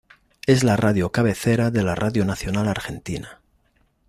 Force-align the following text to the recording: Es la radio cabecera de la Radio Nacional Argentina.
Es 0.47 0.63
la 0.63 0.77
radio 0.77 1.11
cabecera 1.11 1.69
de 1.69 1.83
la 1.83 1.93
Radio 1.93 2.25
Nacional 2.25 2.67
Argentina. 2.67 3.39